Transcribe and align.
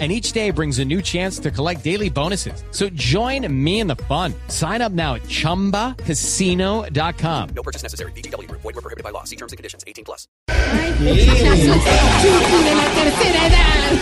and 0.00 0.10
each 0.10 0.32
day 0.32 0.50
brings 0.50 0.80
a 0.80 0.84
new 0.84 1.00
chance 1.00 1.38
to 1.38 1.52
collect 1.52 1.84
daily 1.84 2.10
bonuses. 2.10 2.64
So 2.72 2.88
join 2.90 3.46
me 3.48 3.78
in 3.78 3.86
the 3.86 3.94
fun. 4.08 4.34
Sign 4.48 4.82
up 4.82 4.90
now 4.90 5.14
at 5.14 5.22
ChumbaCasino.com. 5.28 7.48
No 7.54 7.62
purchase 7.62 7.84
necessary. 7.84 8.10
BGW. 8.12 8.50
Void 8.50 8.64
were 8.64 8.72
prohibited 8.82 9.04
by 9.04 9.10
law. 9.10 9.22
See 9.22 9.36
terms 9.36 9.52
and 9.52 9.56
conditions. 9.56 9.84
18 9.86 10.04
plus. 10.04 10.26
Ay, 10.48 10.92
Chucky 10.98 12.64
de 12.64 12.74
la 12.74 12.88
tercera 12.90 13.46
edad. 13.46 13.92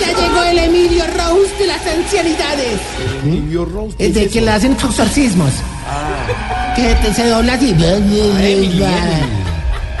Ya 0.00 0.08
llegó 0.18 0.42
el 0.44 0.58
Emilio 0.58 1.04
Rose 1.06 1.54
de 1.58 1.66
las 1.66 1.86
ancianidades. 1.86 2.80
Es 3.98 4.14
de 4.14 4.28
que 4.28 4.40
le 4.40 4.50
hacen 4.50 4.72
exorcismos. 4.72 5.52
Que 6.74 6.94
te- 6.96 7.14
se 7.14 7.26
dobla 7.28 7.54
así. 7.54 7.74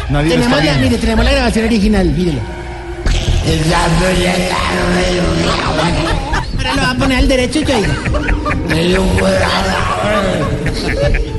Tenemos 0.08 0.64
la, 0.64 0.74
mire, 0.78 0.98
tenemos 0.98 1.24
la 1.24 1.30
grabación 1.32 1.64
original, 1.66 2.06
mírelo. 2.10 2.40
Ahora 6.58 6.74
lo 6.76 6.82
va 6.82 6.90
a 6.90 6.94
poner 6.94 7.18
al 7.18 7.28
derecho 7.28 7.60
y 7.60 7.64
que 7.64 7.74
oiga. 7.74 7.94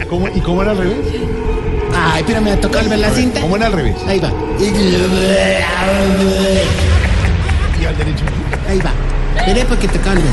¿Cómo- 0.09 0.27
¿Y 0.27 0.39
cómo 0.41 0.61
era 0.63 0.71
al 0.71 0.77
revés? 0.77 0.97
Ay, 1.95 2.23
pero 2.25 2.41
me 2.41 2.49
va 2.51 2.55
a 2.55 2.59
tocar 2.61 2.87
ver 2.89 2.99
la 2.99 3.11
cinta. 3.11 3.41
¿Cómo 3.41 3.55
era 3.55 3.67
al 3.67 3.73
revés? 3.73 3.95
Ahí 4.07 4.19
va, 4.19 4.31
Y 4.59 4.65
al 7.85 7.97
derecho. 7.97 8.23
ahí 8.69 8.79
va. 8.79 8.91
Mire 9.47 9.65
porque 9.65 9.87
toca 9.87 10.11
al 10.11 10.17
revés. 10.17 10.31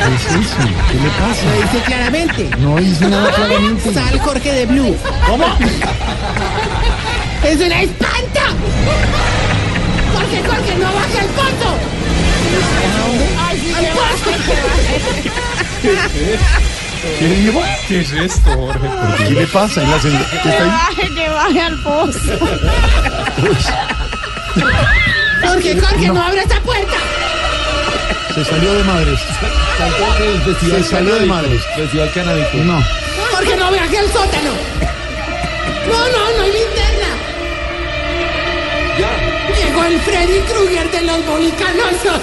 ¿Qué 0.00 0.14
es 0.14 0.22
eso? 0.22 0.56
¿Qué 0.88 0.94
le 0.94 1.10
pasa? 1.10 1.44
Lo 1.44 1.62
dice 1.62 1.78
claramente. 1.84 2.50
No 2.58 2.80
hice 2.80 3.06
nada 3.08 3.30
claramente. 3.32 3.92
Sal 3.94 4.18
Jorge 4.20 4.52
de 4.52 4.66
Blue. 4.66 4.96
¿Cómo? 5.28 5.44
¡Es 7.44 7.56
una 7.60 7.82
espanta! 7.82 8.42
¡Jorge, 10.14 10.42
Jorge, 10.46 10.74
no 10.78 10.92
baje 10.92 11.18
al 11.18 11.28
fondo! 11.28 11.78
¡Al 13.38 13.86
fondo! 13.86 14.32
¿Qué 17.18 17.26
dijo? 17.28 17.62
¿Qué 17.88 18.00
es 18.00 18.12
esto, 18.12 18.50
Jorge? 18.50 18.88
¿Qué 19.26 19.30
le 19.30 19.46
pasa? 19.46 19.82
¿En 19.82 19.90
la 19.90 20.00
senda- 20.00 20.26
¿Qué 20.30 20.36
está 20.50 20.86
ahí? 20.88 21.14
que 21.14 21.28
baje 21.30 21.60
al 21.62 21.78
pozo. 21.82 22.18
Jorge, 25.42 25.80
Jorge, 25.80 26.06
no 26.08 26.22
abra 26.22 26.42
esta 26.42 26.60
puerta. 26.60 26.96
Se 28.34 28.44
salió 28.44 28.74
de 28.74 28.84
madres. 28.84 29.18
Se 30.60 30.84
salió 30.84 31.14
de 31.16 31.26
madres. 31.26 31.62
Festival 31.74 32.10
Canábico. 32.12 32.56
No. 32.64 32.84
Jorge, 33.32 33.56
no 33.56 33.70
baje 33.72 33.98
al 33.98 34.06
sótano. 34.12 34.52
No, 35.88 35.98
no, 35.98 36.36
no 36.36 36.42
hay 36.42 36.52
linterna. 36.52 36.99
Llegó 38.96 39.84
el 39.84 40.00
Freddy 40.00 40.40
Krueger 40.40 40.90
de 40.90 41.02
los 41.02 41.26
bolicanosos. 41.26 42.20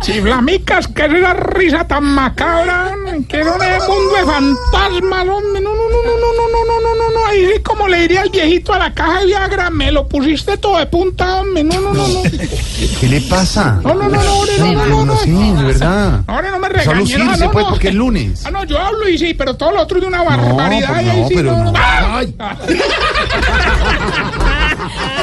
Chiflamicas, 0.00 0.88
que 0.88 1.04
es 1.04 1.12
la 1.12 1.34
risa 1.34 1.86
tan 1.86 2.02
macabra, 2.04 2.92
que 3.28 3.44
no 3.44 3.62
es 3.62 3.88
mundo 3.88 4.14
de 4.16 4.24
fantasmas, 4.24 5.28
hombre, 5.28 5.60
no, 5.60 5.79
no, 6.04 6.14
no, 6.16 6.32
no, 6.32 6.48
no, 6.48 6.64
no, 6.64 6.80
no, 6.80 6.94
no, 6.96 7.10
no. 7.20 7.26
Ahí 7.26 7.46
sí, 7.46 7.62
como 7.62 7.88
le 7.88 8.00
diría 8.00 8.22
al 8.22 8.30
viejito 8.30 8.72
a 8.72 8.78
la 8.78 8.92
caja 8.92 9.20
de 9.20 9.26
Viagra, 9.26 9.70
me 9.70 9.92
lo 9.92 10.08
pusiste 10.08 10.56
todo 10.58 10.78
de 10.78 10.86
punta, 10.86 11.40
hombre. 11.40 11.64
No, 11.64 11.80
no, 11.80 11.92
no, 11.92 12.08
no. 12.08 12.22
¿Qué 12.22 13.08
le 13.08 13.20
pasa? 13.22 13.80
No, 13.82 13.94
no, 13.94 14.08
no, 14.08 14.22
no, 14.22 14.32
hombre, 14.34 14.58
no, 14.58 14.72
no, 14.72 14.86
no, 14.86 15.04
no. 15.04 15.16
Sí, 15.18 15.30
de 15.30 15.62
verdad. 15.64 16.22
Ahora 16.26 16.50
no 16.50 16.58
me 16.58 16.68
regañes. 16.68 17.10
Solo 17.10 17.36
no, 17.36 17.50
pues, 17.50 17.66
porque 17.68 17.88
es 17.88 17.94
lunes. 17.94 18.42
Ah, 18.44 18.50
no, 18.50 18.64
yo 18.64 18.78
hablo 18.78 19.08
y 19.08 19.18
sí, 19.18 19.34
pero 19.34 19.54
todo 19.54 19.72
lo 19.72 19.82
otro 19.82 20.00
de 20.00 20.06
una 20.06 20.22
barbaridad. 20.22 21.02
No, 21.02 21.28
pero 21.28 21.56
no. 21.56 21.72
¡Ay! 21.76 22.34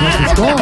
Me 0.02 0.08
asustó. 0.08 0.56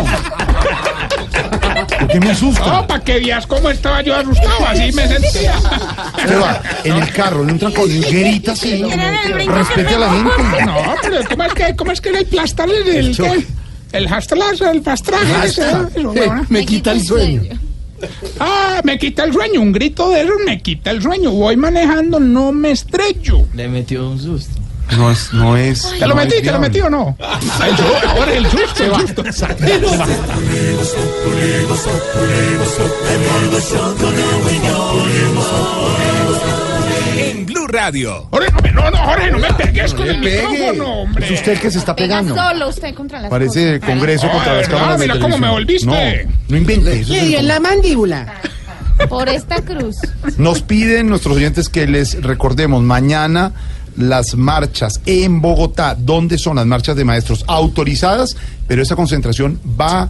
¿Por 2.06 2.14
qué 2.14 2.20
me 2.20 2.32
asusta? 2.32 2.66
No, 2.66 2.88
para 2.88 3.04
que 3.04 3.20
veas 3.20 3.48
cómo 3.48 3.68
estaba 3.70 4.02
yo 4.04 4.16
asustado, 4.16 4.68
así 4.68 4.92
me 4.92 5.08
sentía. 5.08 5.58
Usted 5.58 6.40
va 6.40 6.62
en 6.84 6.94
el 6.98 7.12
carro, 7.12 7.44
en 7.44 7.52
un 7.52 7.60
trancón, 7.60 7.90
y 7.90 8.00
grita 8.00 8.52
así. 8.52 8.84
El 8.84 9.48
Respete 9.48 9.86
que 9.86 9.96
a 9.96 10.00
la 10.00 10.12
gente. 10.12 10.66
No, 10.66 10.76
pero 11.02 11.24
¿cómo 11.28 11.44
es 11.44 11.54
que, 11.54 11.76
cómo 11.76 11.92
es 11.92 12.02
que 12.02 12.10
el 12.10 12.26
plastar 12.28 12.70
el, 12.70 12.88
el, 12.88 13.16
choque. 13.16 13.48
el 13.92 14.08
hastras, 14.08 14.62
el 14.62 14.82
pastraje? 14.82 15.48
ese. 15.48 15.66
Me 16.50 16.64
quita 16.64 16.92
el 16.92 17.04
sueño. 17.04 17.42
Ah, 18.40 18.82
me 18.84 19.00
quita 19.00 19.24
el 19.24 19.34
sueño, 19.34 19.62
un 19.62 19.72
grito 19.72 20.10
de 20.12 20.22
eso 20.22 20.34
me 20.46 20.62
quita 20.62 20.92
el 20.92 21.02
sueño. 21.02 21.32
Voy 21.32 21.58
manejando, 21.58 22.20
no 22.20 22.52
me 22.52 22.70
estrello. 22.72 23.48
Le 23.56 23.68
metió 23.68 24.08
un 24.08 24.20
susto. 24.20 24.62
No 24.97 25.12
es, 25.12 25.34
no 25.34 25.57
es. 25.57 25.90
¿Te 25.97 26.00
lo 26.01 26.09
no 26.09 26.16
metí? 26.16 26.41
¿Te 26.41 26.51
lo 26.51 26.59
metí 26.59 26.79
o 26.81 26.90
no? 26.90 27.18
El 27.19 28.07
ahora 28.09 28.34
el 28.34 28.46
susto, 28.50 28.84
el 28.84 29.07
susto. 29.07 29.23
En 37.18 37.46
Blue 37.46 37.68
Radio. 37.68 38.28
Jorge, 38.31 38.51
no, 38.73 38.81
no, 38.84 38.91
no, 38.91 38.97
Jorge, 38.97 39.31
no 39.31 39.40
me 39.40 39.53
pegues 39.53 39.94
con 39.94 40.07
el 40.07 40.19
Pegue. 40.22 40.47
micrófono, 40.47 41.02
hombre. 41.02 41.25
Es 41.25 41.31
usted 41.31 41.52
el 41.53 41.59
que 41.59 41.72
se 41.72 41.79
está 41.79 41.96
Pega 41.96 42.19
pegando. 42.19 42.35
solo 42.35 42.69
usted 42.69 42.94
contra 42.94 43.22
las 43.22 43.29
Parece 43.29 43.79
cosas. 43.79 43.96
Congreso 43.96 44.29
contra 44.29 44.53
las 44.53 44.67
verdad, 44.67 44.78
cámaras 44.79 45.00
mira 45.00 45.19
cómo 45.19 45.38
me 45.38 45.50
volviste. 45.50 45.85
No, 45.88 45.96
no 46.50 46.57
invente. 46.57 47.00
Eso 47.02 47.13
Le 47.13 47.19
es 47.19 47.28
dio 47.28 47.40
en 47.40 47.47
la 47.47 47.59
mandíbula. 47.59 48.34
Por 49.09 49.28
esta 49.28 49.62
cruz. 49.62 49.97
Nos 50.38 50.62
piden 50.62 51.09
nuestros 51.09 51.35
oyentes 51.35 51.67
que 51.69 51.85
les 51.88 52.22
recordemos 52.22 52.81
mañana 52.81 53.52
las 53.98 54.36
marchas 54.36 55.02
en 55.06 55.42
Bogotá. 55.42 55.96
¿Dónde 55.98 56.38
son 56.38 56.58
las 56.58 56.66
marchas 56.66 56.96
de 56.96 57.06
maestros 57.06 57.44
autorizadas? 57.48 58.36
Pero 58.68 58.82
esa 58.82 58.96
concentración 58.96 59.60
va 59.80 60.10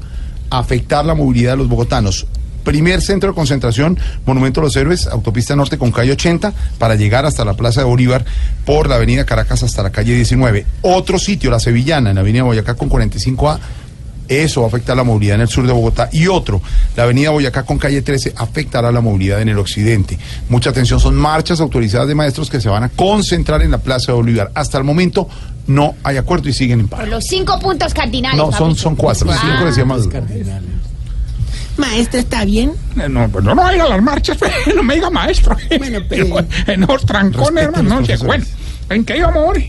a 0.49 0.59
afectar 0.59 1.05
la 1.05 1.15
movilidad 1.15 1.51
de 1.51 1.57
los 1.57 1.69
bogotanos. 1.69 2.27
Primer 2.63 2.99
centro 3.01 3.29
de 3.29 3.35
concentración, 3.35 3.99
Monumento 4.25 4.59
a 4.59 4.63
los 4.63 4.75
Héroes, 4.75 5.05
autopista 5.05 5.55
norte 5.55 5.77
con 5.77 5.91
calle 5.91 6.13
80, 6.13 6.51
para 6.79 6.95
llegar 6.95 7.23
hasta 7.25 7.45
la 7.45 7.53
Plaza 7.53 7.81
de 7.81 7.85
Bolívar 7.85 8.25
por 8.65 8.89
la 8.89 8.95
avenida 8.95 9.23
Caracas 9.23 9.61
hasta 9.61 9.83
la 9.83 9.91
calle 9.91 10.15
19. 10.15 10.65
Otro 10.81 11.19
sitio, 11.19 11.51
la 11.51 11.59
Sevillana, 11.59 12.09
en 12.09 12.15
la 12.15 12.21
avenida 12.21 12.41
Boyacá 12.41 12.73
con 12.73 12.89
45A, 12.89 13.59
eso 14.27 14.61
va 14.61 14.67
a 14.67 14.69
afectar 14.69 14.95
la 14.97 15.03
movilidad 15.03 15.35
en 15.35 15.41
el 15.41 15.47
sur 15.47 15.65
de 15.67 15.73
Bogotá. 15.73 16.09
Y 16.11 16.27
otro, 16.27 16.61
la 16.95 17.03
avenida 17.03 17.29
Boyacá 17.31 17.63
con 17.63 17.77
calle 17.77 18.01
13 18.01 18.33
afectará 18.37 18.91
la 18.91 19.01
movilidad 19.01 19.41
en 19.41 19.49
el 19.49 19.57
occidente. 19.59 20.17
Mucha 20.49 20.69
atención, 20.71 20.99
son 20.99 21.15
marchas 21.15 21.59
autorizadas 21.61 22.07
de 22.07 22.15
maestros 22.15 22.49
que 22.49 22.59
se 22.61 22.69
van 22.69 22.83
a 22.83 22.89
concentrar 22.89 23.61
en 23.61 23.71
la 23.71 23.77
Plaza 23.79 24.11
de 24.11 24.17
Bolívar. 24.17 24.51
Hasta 24.55 24.77
el 24.77 24.83
momento 24.83 25.27
no 25.67 25.95
hay 26.03 26.17
acuerdo 26.17 26.49
y 26.49 26.53
siguen 26.53 26.81
en 26.81 26.87
paro. 26.87 27.05
Los 27.07 27.25
cinco 27.25 27.57
puntos 27.59 27.93
cardinales. 27.93 28.37
No, 28.37 28.51
son, 28.51 28.75
son 28.75 28.95
cuatro, 28.95 29.27
Ah. 29.31 29.37
cinco 29.41 29.65
decía 29.65 29.85
Maduro. 29.85 30.11
Maestra, 31.77 32.19
¿está 32.21 32.45
bien? 32.45 32.71
Eh, 32.97 33.09
No, 33.09 33.27
pues 33.27 33.43
no, 33.43 33.53
no 33.53 33.61
vaya 33.61 33.83
a 33.83 33.89
las 33.89 34.01
marchas, 34.01 34.37
no 34.75 34.81
me 34.83 34.95
diga 34.95 35.09
maestro. 35.09 35.57
Bueno, 35.77 35.99
pero- 36.09 36.37
En 36.67 36.81
los 36.81 37.05
trancones, 37.05 37.65
hermano, 37.65 37.99
no 37.99 38.05
sé, 38.05 38.15
bueno. 38.17 38.45
¿En 38.87 39.03
qué 39.03 39.17
íbamos 39.17 39.37
ahora? 39.37 39.59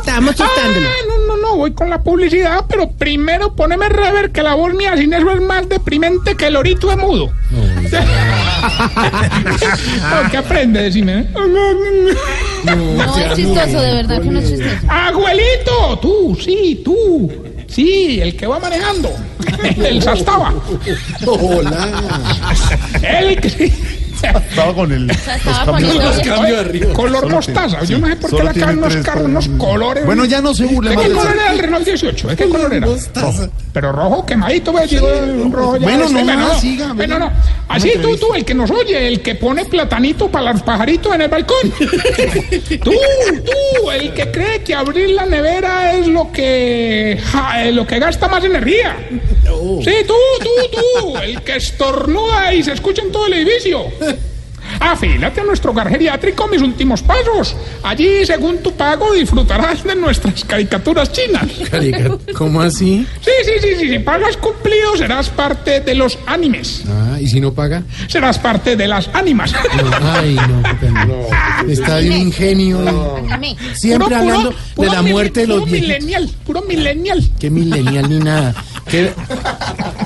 Estábamos 0.00 0.34
chustándolo. 0.34 0.86
Ah, 0.88 1.06
no, 1.08 1.13
no, 1.36 1.48
no, 1.48 1.56
voy 1.56 1.72
con 1.72 1.90
la 1.90 2.02
publicidad, 2.02 2.64
pero 2.68 2.90
primero 2.90 3.54
poneme 3.54 3.88
rever 3.88 4.32
que 4.32 4.42
la 4.42 4.54
voz 4.54 4.74
mía 4.74 4.96
sin 4.96 5.12
eso 5.12 5.30
es 5.30 5.40
más 5.40 5.68
deprimente 5.68 6.36
que 6.36 6.46
el 6.46 6.56
orito 6.56 6.88
de 6.88 6.96
mudo. 6.96 7.30
No, 8.64 10.30
¿Qué 10.30 10.36
aprende? 10.38 10.82
Decime. 10.82 11.28
No 12.64 13.16
es 13.18 13.34
chistoso, 13.34 13.80
de 13.80 13.92
verdad 13.92 14.22
que 14.22 14.30
no 14.30 14.38
es 14.38 14.48
chistoso. 14.48 14.76
Abuelito, 14.88 15.98
tú, 16.00 16.38
sí, 16.40 16.80
tú. 16.84 17.30
Sí, 17.68 18.20
el 18.20 18.36
que 18.36 18.46
va 18.46 18.58
manejando. 18.58 19.10
El 19.76 20.00
Sastaba. 20.02 20.54
Hola. 21.26 21.88
El 23.02 23.40
que 23.40 23.50
sí. 23.50 23.72
Estaba 24.50 24.74
con 24.74 24.92
el, 24.92 25.06
los 25.06 26.18
cambios. 26.24 26.94
Color 26.94 27.30
mostaza. 27.30 27.84
Yo 27.84 27.98
no 27.98 28.06
sé 28.08 28.16
por 28.16 28.36
qué 28.36 28.44
le 28.44 28.52
tiene 28.52 28.72
unos 28.72 28.92
tres 28.92 29.04
carros, 29.04 29.24
unos 29.24 29.48
colores. 29.48 29.74
colores. 29.74 30.06
Bueno, 30.06 30.24
ya 30.24 30.40
no 30.40 30.54
se 30.54 30.64
burle 30.66 30.90
¿De 30.90 30.96
más 30.96 31.06
qué 31.06 31.12
color 31.12 31.34
era 31.34 31.52
el 31.52 31.58
Renault 31.58 31.84
18? 31.84 32.28
¿De 32.28 32.36
qué 32.36 32.48
color 32.48 32.74
era? 32.74 32.86
Pero 33.72 33.92
rojo 33.92 34.24
quemadito, 34.24 34.72
digo, 34.88 35.08
un 35.42 35.52
rojo 35.52 35.76
ya. 35.76 35.82
Bueno, 35.82 36.04
este, 36.04 36.14
no, 36.14 36.24
bueno, 36.24 36.48
no, 36.48 36.60
siga, 36.60 36.92
Bueno, 36.92 37.18
no. 37.18 37.32
Así 37.68 37.92
tú, 38.00 38.16
tú, 38.16 38.34
el 38.34 38.44
que 38.44 38.54
nos 38.54 38.70
oye, 38.70 39.08
el 39.08 39.20
que 39.20 39.34
pone 39.34 39.64
platanito 39.64 40.28
para 40.28 40.52
los 40.52 40.62
pajaritos 40.62 41.14
en 41.14 41.22
el 41.22 41.28
balcón. 41.28 41.70
tú, 42.84 42.92
tú, 42.92 43.90
el 43.90 44.12
que 44.14 44.30
cree 44.30 44.62
que 44.62 44.74
abrir 44.74 45.10
la 45.10 45.26
nevera 45.26 45.92
es 45.92 46.06
lo 46.06 46.30
que, 46.30 47.20
ja, 47.32 47.64
lo 47.66 47.86
que 47.86 47.98
gasta 47.98 48.28
más 48.28 48.44
energía. 48.44 48.96
Sí, 49.82 49.92
tú, 50.06 50.14
tú, 50.40 50.48
tú, 50.72 51.16
el 51.18 51.42
que 51.42 51.56
estornuda 51.56 52.54
y 52.54 52.62
se 52.62 52.72
escucha 52.72 53.02
en 53.02 53.12
todo 53.12 53.26
el 53.26 53.34
edificio. 53.34 53.86
Afílate 54.80 55.40
a 55.40 55.44
nuestro 55.44 55.70
hogar 55.70 55.88
geriátrico 55.88 56.48
mis 56.48 56.62
últimos 56.62 57.02
pasos. 57.02 57.54
Allí, 57.82 58.24
según 58.24 58.58
tu 58.58 58.72
pago, 58.72 59.12
disfrutarás 59.12 59.84
de 59.84 59.94
nuestras 59.94 60.44
caricaturas 60.44 61.12
chinas. 61.12 61.48
¿Cómo 62.34 62.60
así? 62.60 63.06
Sí, 63.20 63.30
sí, 63.44 63.52
sí, 63.60 63.68
sí. 63.78 63.88
Si 63.88 63.98
pagas 63.98 64.36
cumplido, 64.36 64.96
serás 64.96 65.28
parte 65.28 65.80
de 65.80 65.94
los 65.94 66.18
animes. 66.26 66.82
Ah, 66.88 67.18
¿y 67.20 67.26
si 67.28 67.40
no 67.40 67.52
paga? 67.52 67.82
Serás 68.08 68.38
parte 68.38 68.76
de 68.76 68.88
las 68.88 69.08
ánimas. 69.12 69.54
Ay, 70.02 70.34
no, 70.34 70.62
pena. 70.80 71.08
Está 71.68 71.96
de 71.96 72.10
un 72.10 72.16
ingenio. 72.16 73.22
Siempre 73.74 74.08
Puro, 74.08 74.16
hablando 74.16 74.50
puro, 74.50 74.62
puro 74.74 74.90
de 74.90 74.96
la 74.96 75.02
muerte 75.02 75.40
de 75.40 75.46
los 75.46 75.60
puro 75.60 75.70
millennial, 75.72 76.30
puro 76.44 76.62
millennial. 76.62 77.30
Qué 77.38 77.50
milenial 77.50 78.08
ni 78.08 78.18
nada. 78.18 78.54
Qué, 78.94 79.10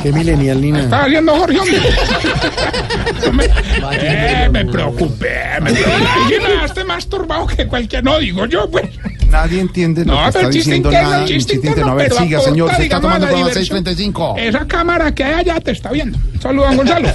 qué 0.03 0.13
milenial 0.13 0.63
ni 0.63 0.73
nada. 0.73 0.85
Estaba 0.85 1.05
haciendo 1.05 1.37
Jorge, 1.37 1.61
hombre. 1.61 1.79
me, 3.35 3.45
eh, 3.93 4.49
me 4.51 4.65
preocupé, 4.65 5.61
me 5.61 5.73
preocupé. 5.75 6.41
Me 6.41 6.49
dejaste 6.49 6.85
más 6.85 7.07
turbado 7.07 7.47
que 7.49 7.67
cualquier. 7.67 8.03
No, 8.03 8.19
digo 8.19 8.47
yo, 8.47 8.71
pues. 8.71 8.89
Nadie 9.31 9.61
entiende 9.61 10.05
lo 10.05 10.13
No, 10.15 10.19
que 10.25 10.33
pero 10.33 10.39
está 10.39 10.51
chiste 10.53 10.59
diciendo 10.71 10.89
interno, 10.89 11.11
nada. 11.11 11.25
chiste 11.27 11.39
chiste 11.53 11.55
interno, 11.69 11.93
interno. 11.93 11.93
A 11.93 11.95
ver, 11.97 12.13
siga, 12.13 12.41
señor. 12.41 12.75
Se 12.75 12.83
está 12.85 13.01
tomando 13.01 13.27
la 13.27 13.33
con 13.33 13.41
las 13.43 13.55
diversión. 13.55 13.85
6.35. 13.85 14.39
Esa 14.39 14.67
cámara 14.67 15.15
que 15.15 15.25
hay 15.25 15.35
allá 15.35 15.61
te 15.61 15.71
está 15.73 15.91
viendo. 15.91 16.19
Saludos, 16.41 16.77
Gonzalo. 16.77 17.09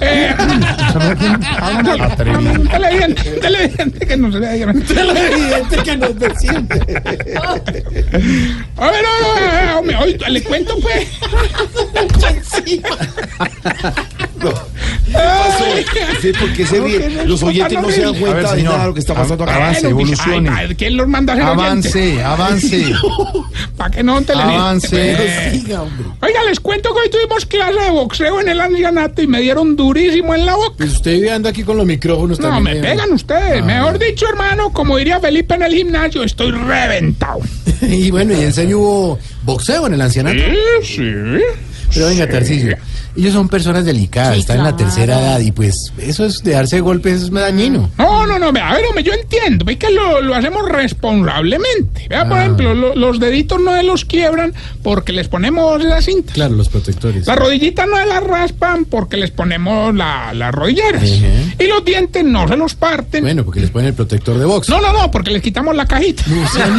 Eh. 0.00 0.34
Atrevido. 2.00 2.68
Televidente, 2.70 4.06
que 4.06 4.16
le 4.16 4.16
nos. 4.16 4.34
A 4.34 4.38
ver, 8.90 9.02
no, 9.02 9.82
no, 9.82 9.92
no, 9.92 10.00
hoy 10.00 10.18
le 10.28 10.42
cuento, 10.42 10.76
pues. 10.80 11.06
Sí, 16.20 16.32
porque 16.38 16.66
se 16.66 16.80
ríe. 16.80 17.24
Los 17.26 17.42
oyentes 17.42 17.80
no 17.80 17.90
se 17.90 18.00
dan 18.02 18.08
A 18.08 18.12
ver, 18.12 18.20
cuenta 18.20 18.54
de 18.54 18.62
nada 18.62 18.78
de 18.80 18.86
lo 18.88 18.94
que 18.94 19.00
está 19.00 19.14
pasando 19.14 19.44
acá. 19.44 19.56
Avance, 19.56 19.88
evolucione. 19.88 20.50
ay, 20.50 20.74
¿Quién 20.74 20.96
los 20.96 21.08
manda 21.08 21.32
a 21.32 21.36
ser 21.36 21.44
Avance, 21.44 22.22
avance. 22.22 22.92
¿Para 23.76 23.90
qué 23.90 24.02
no 24.02 24.20
televidente? 24.22 24.58
Avance. 24.58 25.74
Hombre. 25.76 26.06
Oiga, 26.22 26.44
les 26.48 26.60
cuento 26.60 26.92
que 26.94 27.00
hoy 27.00 27.10
tuvimos 27.10 27.46
clase 27.46 27.80
de 27.80 27.90
boxeo 27.90 28.40
en 28.40 28.48
el 28.48 28.60
ancianato 28.60 29.22
y 29.22 29.26
me 29.26 29.40
dieron 29.40 29.76
durísimo 29.76 30.34
en 30.34 30.44
la 30.46 30.54
boca. 30.56 30.74
Pues 30.76 30.92
usted 30.92 31.26
anda 31.28 31.50
aquí 31.50 31.62
con 31.62 31.76
los 31.76 31.86
micrófonos 31.86 32.38
No, 32.38 32.48
también. 32.48 32.80
me 32.80 32.88
eh. 32.88 32.90
pegan 32.92 33.12
ustedes. 33.12 33.64
Mejor 33.64 33.98
dicho, 33.98 34.26
hermano, 34.28 34.72
como 34.72 34.96
diría 34.98 35.20
Felipe 35.20 35.54
en 35.54 35.62
el 35.62 35.74
gimnasio, 35.74 36.22
estoy 36.22 36.50
reventado. 36.52 37.40
Y 37.82 38.10
bueno, 38.10 38.34
y 38.34 38.40
en 38.42 38.52
serio 38.52 38.78
hubo 38.78 39.18
boxeo 39.42 39.86
en 39.86 39.94
el 39.94 40.00
ancianato. 40.02 40.38
sí. 40.82 41.02
Pero 41.94 42.06
venga, 42.06 42.28
Tarcisio. 42.28 42.76
Ellos 43.16 43.32
son 43.32 43.48
personas 43.48 43.84
delicadas, 43.84 44.34
Sí, 44.34 44.40
están 44.40 44.58
en 44.58 44.64
la 44.64 44.76
tercera 44.76 45.20
edad 45.20 45.40
y 45.40 45.52
pues 45.52 45.92
eso 45.98 46.24
es 46.24 46.42
de 46.42 46.52
darse 46.52 46.80
golpes 46.80 47.22
es 47.22 47.30
dañino. 47.30 47.90
No, 47.98 48.26
no, 48.26 48.38
no, 48.38 48.52
vea, 48.52 48.70
a 48.70 48.74
ver, 48.74 48.86
hombre, 48.86 49.02
yo 49.02 49.12
entiendo, 49.12 49.64
ve 49.64 49.76
que 49.78 49.90
lo, 49.90 50.20
lo 50.20 50.34
hacemos 50.34 50.68
responsablemente. 50.68 52.06
Vea, 52.08 52.28
por 52.28 52.38
Ah. 52.38 52.42
ejemplo, 52.42 52.74
lo- 52.74 52.94
los 52.94 53.18
deditos 53.20 53.60
no 53.60 53.74
se 53.74 53.82
los 53.82 54.04
quiebran 54.04 54.54
porque 54.82 55.12
les 55.12 55.28
ponemos 55.28 55.82
la 55.82 56.00
cinta. 56.02 56.32
Claro, 56.32 56.54
los 56.54 56.68
protectores. 56.68 57.26
Las 57.26 57.36
rodillitas 57.36 57.86
no 57.88 57.96
se 57.96 58.06
las 58.06 58.22
raspan 58.22 58.84
porque 58.84 59.16
les 59.16 59.30
ponemos 59.30 59.94
la- 59.94 60.32
las 60.34 60.54
rodilleras. 60.54 61.02
Y 61.58 61.66
los 61.66 61.84
dientes 61.84 62.24
no 62.24 62.46
se 62.48 62.56
los 62.56 62.74
parten. 62.74 63.22
Bueno, 63.22 63.44
porque 63.44 63.60
les 63.60 63.70
ponen 63.70 63.88
el 63.88 63.94
protector 63.94 64.38
de 64.38 64.44
box. 64.44 64.68
No, 64.68 64.80
no, 64.80 64.92
no, 64.92 65.10
porque 65.10 65.30
les 65.30 65.42
quitamos 65.42 65.74
la 65.76 65.86
cajita. 65.86 66.22
No 66.26 66.48
sean 66.48 66.78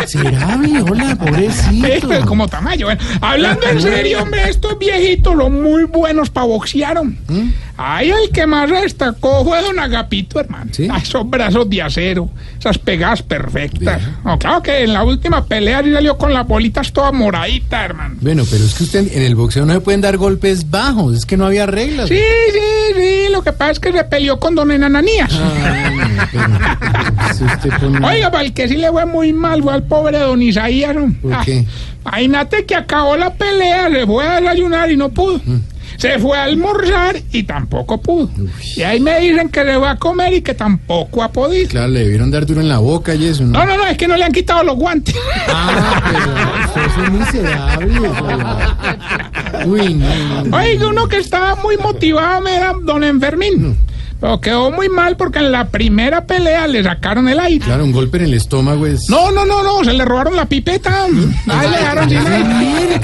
miserable, 0.00 0.82
hola, 0.82 1.16
pobrecito. 1.16 1.86
Esto 1.98 2.12
es 2.12 2.24
como 2.24 2.48
tamaño. 2.48 2.86
Bueno, 2.86 3.00
hablando 3.20 3.66
en 3.68 3.80
serio, 3.80 4.22
hombre, 4.22 4.48
estos 4.50 4.78
viejitos 4.78 5.34
son 5.36 5.62
muy 5.68 5.84
buenos 5.84 6.30
para 6.30 6.46
boxear. 6.46 7.02
¿Mm? 7.04 7.52
Ahí 7.76 8.10
el 8.10 8.30
que 8.32 8.46
más 8.46 8.68
destacó 8.70 9.44
fue 9.44 9.62
don 9.62 9.78
Agapito, 9.78 10.40
hermano. 10.40 10.70
¿Sí? 10.72 10.88
Ah, 10.90 10.98
esos 11.00 11.28
brazos 11.28 11.68
de 11.70 11.80
acero, 11.82 12.28
esas 12.58 12.76
pegadas 12.78 13.22
perfectas. 13.22 14.02
No, 14.24 14.38
claro 14.38 14.62
que 14.62 14.82
en 14.84 14.92
la 14.92 15.04
última 15.04 15.44
pelea 15.44 15.82
sí 15.84 15.92
salió 15.92 16.18
con 16.18 16.32
las 16.34 16.46
bolitas 16.46 16.92
todas 16.92 17.12
moraditas, 17.12 17.84
hermano. 17.84 18.16
Bueno, 18.20 18.44
pero 18.50 18.64
es 18.64 18.74
que 18.74 18.84
usted 18.84 19.12
en 19.12 19.22
el 19.22 19.34
boxeo 19.36 19.64
no 19.64 19.74
se 19.74 19.80
pueden 19.80 20.00
dar 20.00 20.16
golpes 20.16 20.68
bajos, 20.68 21.16
es 21.16 21.24
que 21.26 21.36
no 21.36 21.46
había 21.46 21.66
reglas. 21.66 22.08
Sí, 22.08 22.18
sí, 22.52 22.94
sí, 22.96 23.32
lo 23.32 23.42
que 23.44 23.52
pasa 23.52 23.72
es 23.72 23.80
que 23.80 23.92
se 23.92 24.02
peleó 24.04 24.40
con 24.40 24.54
don 24.56 24.70
Enananías. 24.72 25.30
Ay, 25.32 25.96
no, 25.96 26.22
pero- 26.32 27.34
si 27.34 27.44
usted 27.44 27.70
pone- 27.80 28.06
Oiga, 28.06 28.30
para 28.30 28.44
el 28.44 28.52
que 28.52 28.68
sí 28.68 28.76
le 28.76 28.90
fue 28.90 29.06
muy 29.06 29.32
mal 29.32 29.62
fue 29.62 29.74
al 29.74 29.82
pobre 29.84 30.18
don 30.18 30.42
Isaías. 30.42 30.94
¿no? 30.94 31.12
¿Por 31.22 31.40
qué? 31.44 31.64
Imagínate 32.08 32.64
que 32.64 32.74
acabó 32.74 33.16
la 33.16 33.34
pelea, 33.34 33.90
se 33.90 34.06
fue 34.06 34.26
a 34.26 34.40
desayunar 34.40 34.90
y 34.90 34.96
no 34.96 35.10
pudo. 35.10 35.40
Mm. 35.44 35.60
Se 35.98 36.18
fue 36.20 36.38
a 36.38 36.44
almorzar 36.44 37.16
y 37.32 37.42
tampoco 37.42 38.00
pudo. 38.00 38.30
Y 38.76 38.82
ahí 38.82 39.00
me 39.00 39.18
dicen 39.18 39.48
que 39.48 39.64
le 39.64 39.76
va 39.76 39.92
a 39.92 39.96
comer 39.96 40.32
y 40.32 40.42
que 40.42 40.54
tampoco 40.54 41.24
ha 41.24 41.32
podido. 41.32 41.68
Claro, 41.68 41.88
le 41.88 42.04
debieron 42.04 42.30
dar 42.30 42.46
duro 42.46 42.60
en 42.60 42.68
la 42.68 42.78
boca 42.78 43.16
y 43.16 43.26
eso, 43.26 43.42
¿no? 43.44 43.58
No, 43.58 43.66
no, 43.66 43.76
no, 43.76 43.86
es 43.86 43.96
que 43.96 44.06
no 44.06 44.16
le 44.16 44.24
han 44.24 44.32
quitado 44.32 44.62
los 44.62 44.76
guantes. 44.76 45.16
Ah, 45.48 46.00
pero 46.74 46.86
usted 46.86 47.02
es 47.04 47.10
miserable. 47.10 48.00
Uy, 49.66 49.94
no, 49.94 50.14
no, 50.14 50.44
no. 50.44 50.56
Oiga, 50.56 50.88
uno 50.88 51.08
que 51.08 51.16
estaba 51.16 51.56
muy 51.56 51.76
motivado 51.76 52.42
me 52.42 52.56
era 52.56 52.74
don 52.80 53.02
Enfermín. 53.02 53.76
Pero 54.20 54.40
quedó 54.40 54.70
muy 54.72 54.88
mal 54.88 55.16
porque 55.16 55.38
en 55.38 55.52
la 55.52 55.68
primera 55.68 56.24
pelea 56.24 56.66
le 56.66 56.82
sacaron 56.82 57.28
el 57.28 57.38
aire. 57.38 57.64
Claro, 57.64 57.84
un 57.84 57.92
golpe 57.92 58.18
en 58.18 58.24
el 58.24 58.34
estómago 58.34 58.86
es... 58.86 59.08
No, 59.08 59.30
no, 59.30 59.44
no, 59.46 59.62
no, 59.62 59.84
se 59.84 59.92
le 59.92 60.04
robaron 60.04 60.34
la 60.34 60.46
pipeta. 60.46 61.04
Ahí 61.04 61.70
le 61.70 61.76
dejaron 61.76 62.08
sin 62.08 62.26
aire. 62.26 63.00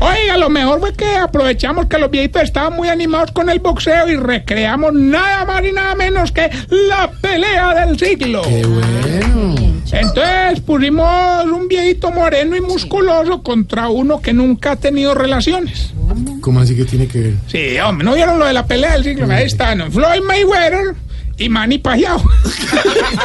Oiga, 0.00 0.36
lo 0.36 0.50
mejor 0.50 0.80
fue 0.80 0.92
que 0.92 1.16
aprovechamos 1.16 1.86
que 1.86 1.98
los 1.98 2.10
viejitos 2.10 2.42
estaban 2.42 2.74
muy 2.74 2.88
animados 2.88 3.32
con 3.32 3.48
el 3.48 3.60
boxeo 3.60 4.08
y 4.10 4.16
recreamos 4.16 4.92
nada 4.92 5.46
más 5.46 5.64
y 5.64 5.72
nada 5.72 5.94
menos 5.94 6.32
que 6.32 6.50
la 6.68 7.10
pelea 7.22 7.86
del 7.86 7.98
siglo. 7.98 8.42
Qué 8.42 8.66
bueno. 8.66 9.54
Entonces 9.92 10.60
pusimos 10.60 11.44
un 11.44 11.68
viejito 11.68 12.10
moreno 12.10 12.56
y 12.56 12.60
musculoso 12.60 13.42
contra 13.42 13.88
uno 13.88 14.20
que 14.20 14.32
nunca 14.32 14.72
ha 14.72 14.76
tenido 14.76 15.14
relaciones. 15.14 15.94
¿Cómo 16.44 16.60
así 16.60 16.76
que 16.76 16.84
tiene 16.84 17.08
que 17.08 17.20
ver? 17.20 17.34
Sí, 17.46 17.78
hombre, 17.78 18.04
¿no 18.04 18.14
vieron 18.14 18.38
lo 18.38 18.44
de 18.44 18.52
la 18.52 18.66
pelea 18.66 18.92
del 18.92 19.02
siglo? 19.02 19.26
Ahí 19.32 19.46
están, 19.46 19.78
¿no? 19.78 19.90
Floyd 19.90 20.20
Mayweather 20.20 20.94
y 21.38 21.48
Manny 21.48 21.78
Pacquiao. 21.78 22.22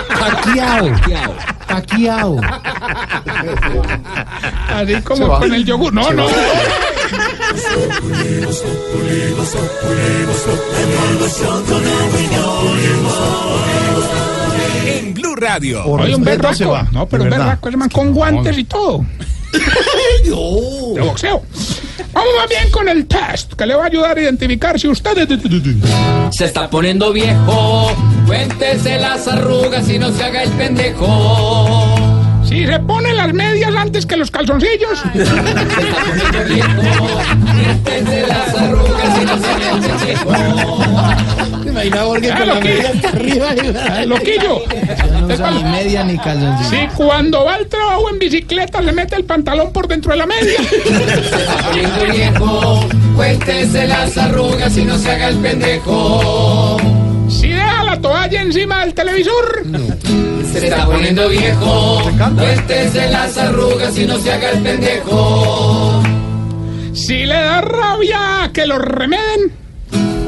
Paquiao. 0.07 0.89
Paquiao. 1.67 2.39
Así 4.69 5.01
como 5.01 5.37
con 5.37 5.53
el 5.53 5.65
yogur. 5.65 5.93
No, 5.93 6.13
no. 6.13 6.27
En 14.85 15.13
Blue 15.13 15.35
Radio. 15.35 15.83
Oye, 15.85 16.15
un 16.15 16.23
se 16.23 16.29
berraco. 16.29 16.69
va. 16.69 16.87
No, 16.93 17.05
pero 17.05 17.23
un 17.23 17.29
verdad. 17.31 17.59
berraco, 17.61 17.89
con 17.91 18.13
guantes 18.13 18.57
y 18.57 18.63
todo. 18.63 19.05
De 20.23 21.01
boxeo. 21.01 21.43
Vamos 22.13 22.29
más 22.37 22.49
bien 22.49 22.71
con 22.71 22.89
el 22.89 23.05
test 23.05 23.53
que 23.53 23.65
le 23.65 23.75
va 23.75 23.83
a 23.83 23.87
ayudar 23.87 24.17
a 24.17 24.21
identificar 24.21 24.79
si 24.79 24.87
usted 24.87 25.27
Se 26.31 26.45
está 26.45 26.69
poniendo 26.69 27.11
viejo, 27.11 27.91
cuéntese 28.25 28.99
las 28.99 29.27
arrugas 29.27 29.89
y 29.89 29.99
no 29.99 30.11
se 30.11 30.23
haga 30.23 30.43
el 30.43 30.51
pendejo. 30.51 31.88
Si 32.49 32.65
se 32.65 32.79
pone 32.79 33.13
las 33.13 33.31
medias 33.33 33.73
antes 33.75 34.05
que 34.05 34.17
los 34.17 34.29
calzoncillos. 34.31 35.03
No 35.05 35.11
se 39.37 39.49
haga 39.49 39.71
el 39.71 39.79
pendejo. 39.81 40.31
¿Te 41.63 41.69
imaginas 41.69 42.01
Jorge 42.03 42.31
Ah, 42.31 42.37
con 42.37 42.47
la 42.47 42.53
lo 42.55 42.59
que- 42.61 42.69
media 42.73 42.89
hasta 42.95 43.09
arriba? 43.09 43.47
Ah, 43.89 44.05
Loquillo. 44.05 44.61
No 45.27 45.61
media 45.71 46.03
ni 46.03 46.17
calzoncillo. 46.17 46.69
Si 46.69 46.87
cuando 46.95 47.45
va 47.45 47.55
al 47.55 47.67
trabajo 47.67 48.09
en 48.09 48.19
bicicleta 48.19 48.81
se 48.83 48.91
mete 48.91 49.15
el 49.15 49.23
pantalón 49.25 49.71
por 49.71 49.87
dentro 49.87 50.11
de 50.11 50.17
la 50.17 50.25
media. 50.25 50.59
Viejo, 52.11 52.85
cuéntese 53.15 53.87
las 53.87 54.17
arrugas 54.17 54.75
y 54.77 54.83
no 54.85 54.97
se 54.97 55.11
haga 55.11 55.27
el 55.29 55.37
pendejo. 55.37 56.77
Si 57.29 57.47
deja 57.49 57.83
la 57.83 57.99
toalla 58.01 58.41
encima 58.41 58.79
del 58.81 58.93
televisor. 58.95 59.61
Se 59.63 59.69
está 61.09 61.23
poniendo 61.23 61.29
viejo, 61.29 62.01
cuéntese 62.35 63.09
las 63.09 63.37
arrugas 63.37 63.97
y 63.97 64.05
no 64.05 64.19
se 64.19 64.31
haga 64.31 64.51
el 64.51 64.61
pendejo. 64.61 66.03
Si 66.93 67.25
le 67.25 67.33
da 67.33 67.61
rabia 67.61 68.51
que 68.53 68.65
lo 68.67 68.77
remeden. 68.77 69.51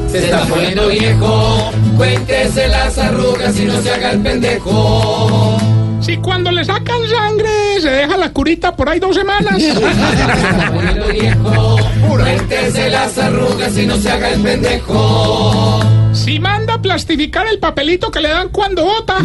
Se 0.09 0.25
está 0.25 0.43
poniendo 0.45 0.87
viejo, 0.87 1.71
cuéntese 1.97 2.67
las 2.67 2.97
arrugas 2.97 3.59
y 3.59 3.65
no 3.65 3.81
se 3.81 3.91
haga 3.91 4.11
el 4.11 4.21
pendejo. 4.21 5.57
Si 6.01 6.17
cuando 6.17 6.51
le 6.51 6.65
sacan 6.65 7.07
sangre 7.07 7.79
se 7.79 7.89
deja 7.89 8.17
la 8.17 8.31
curita 8.31 8.75
por 8.75 8.89
ahí 8.89 8.99
dos 8.99 9.15
semanas. 9.15 9.61
Se 9.61 9.69
está 9.69 10.71
poniendo 10.73 11.07
viejo, 11.07 11.77
cuéntese 12.09 12.89
las 12.89 13.17
arrugas 13.17 13.77
y 13.77 13.85
no 13.85 13.97
se 13.97 14.11
haga 14.11 14.29
el 14.29 14.41
pendejo. 14.41 16.00
Si 16.23 16.39
manda 16.39 16.75
a 16.75 16.81
plastificar 16.81 17.47
el 17.47 17.57
papelito 17.57 18.11
que 18.11 18.19
le 18.19 18.29
dan 18.29 18.49
cuando 18.49 18.85
vota. 18.85 19.17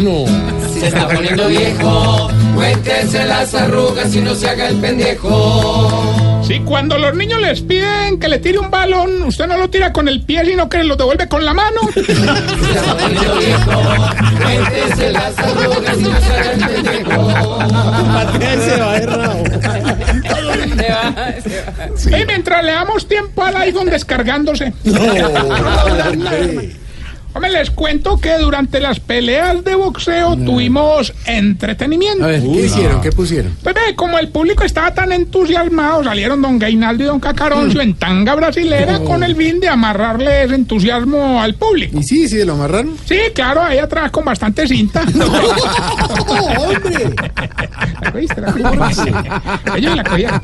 Se 0.73 0.87
está 0.87 1.07
poniendo 1.07 1.47
viejo, 1.47 2.27
cuéntese 2.55 3.23
las 3.25 3.53
arrugas 3.53 4.15
y 4.15 4.21
no 4.21 4.33
se 4.33 4.49
haga 4.49 4.67
el 4.67 4.77
pendejo. 4.77 6.41
Si 6.41 6.59
cuando 6.61 6.97
los 6.97 7.13
niños 7.13 7.39
les 7.39 7.61
piden 7.61 8.19
que 8.19 8.27
le 8.27 8.39
tire 8.39 8.57
un 8.57 8.71
balón, 8.71 9.21
usted 9.23 9.45
no 9.45 9.57
lo 9.57 9.69
tira 9.69 9.93
con 9.93 10.07
el 10.07 10.23
pie, 10.23 10.43
sino 10.43 10.67
que 10.69 10.83
lo 10.83 10.95
devuelve 10.95 11.27
con 11.27 11.45
la 11.45 11.53
mano. 11.53 11.81
Se 11.93 12.01
está 12.01 12.97
poniendo 12.97 13.35
viejo, 13.35 13.83
cuéntese 14.41 15.11
las 15.11 15.37
arrugas 15.37 15.97
y 15.99 16.01
no 16.01 16.19
se 16.19 16.33
haga 16.33 16.51
el 16.51 16.59
pendejo. 16.65 17.57
Y 22.07 22.25
mientras 22.25 22.63
le 22.63 22.71
damos 22.71 23.07
tiempo 23.07 23.43
al 23.43 23.55
iPhone 23.57 23.91
descargándose. 23.91 24.73
Hombre, 27.37 27.51
les 27.51 27.69
cuento 27.69 28.19
que 28.19 28.35
durante 28.39 28.79
las 28.79 28.99
peleas 28.99 29.63
de 29.63 29.75
boxeo 29.75 30.35
tuvimos 30.37 31.13
entretenimiento. 31.27 32.25
A 32.25 32.29
ver, 32.29 32.41
¿qué 32.41 32.65
hicieron? 32.65 32.99
¿Qué 32.99 33.11
pusieron? 33.11 33.55
Pues 33.61 33.75
ve, 33.75 33.95
como 33.95 34.17
el 34.17 34.29
público 34.29 34.63
estaba 34.63 34.91
tan 34.95 35.11
entusiasmado, 35.11 36.03
salieron 36.03 36.41
don 36.41 36.57
Gainaldo 36.57 37.03
y 37.03 37.05
don 37.05 37.19
Cacaroncio 37.19 37.79
en 37.81 37.93
tanga 37.93 38.33
brasilera 38.33 39.01
con 39.01 39.21
el 39.21 39.35
fin 39.35 39.59
de 39.59 39.67
amarrarle 39.67 40.45
ese 40.45 40.55
entusiasmo 40.55 41.39
al 41.39 41.53
público. 41.53 41.99
¿Y 41.99 42.03
sí, 42.03 42.27
sí, 42.27 42.43
lo 42.43 42.53
amarraron? 42.53 42.97
Sí, 43.05 43.19
claro, 43.35 43.61
ahí 43.61 43.77
atrás 43.77 44.09
con 44.09 44.25
bastante 44.25 44.67
cinta. 44.67 45.03
¡Hombre! 46.57 47.15
¿La 48.01 48.11
cogiste? 48.11 48.41
¿La 48.41 48.51
cogiste? 48.75 49.13
Ellos 49.77 49.95
la. 49.95 50.41